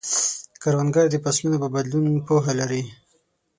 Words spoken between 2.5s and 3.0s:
لري